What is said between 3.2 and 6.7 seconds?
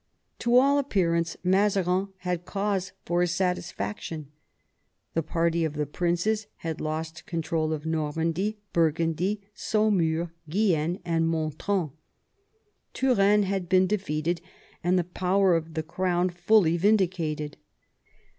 his satisfaction. The party of the princes